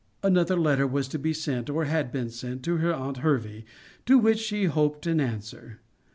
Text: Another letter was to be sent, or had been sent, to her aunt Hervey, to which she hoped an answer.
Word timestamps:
Another 0.23 0.55
letter 0.55 0.87
was 0.87 1.07
to 1.09 1.19
be 1.19 1.31
sent, 1.31 1.69
or 1.69 1.85
had 1.85 2.11
been 2.11 2.31
sent, 2.31 2.63
to 2.63 2.77
her 2.77 2.91
aunt 2.91 3.17
Hervey, 3.17 3.65
to 4.07 4.17
which 4.17 4.39
she 4.39 4.65
hoped 4.65 5.05
an 5.05 5.19
answer. 5.19 5.79